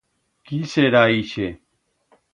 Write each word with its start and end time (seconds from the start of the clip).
Quí 0.47 0.61
será 0.71 1.03
ixe? 1.19 1.51